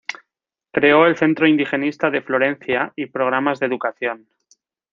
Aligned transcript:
Creó 0.71 1.05
el 1.05 1.15
Centro 1.15 1.45
Indigenista 1.45 2.09
de 2.09 2.23
Florencia 2.23 2.91
y 2.95 3.05
programas 3.05 3.59
de 3.59 3.67
educación. 3.67 4.27